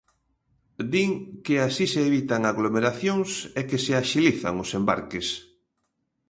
Din 0.91 1.11
que 1.45 1.55
así 1.67 1.85
se 1.93 2.01
evitan 2.09 2.41
aglomeracións 2.51 3.29
e 3.59 3.61
que 3.69 3.77
se 3.85 3.93
axilizan 4.01 4.55
os 4.63 4.69
embarques. 4.79 5.27